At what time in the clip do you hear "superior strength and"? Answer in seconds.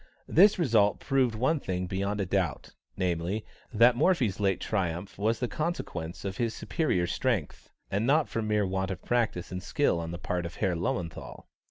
6.55-8.07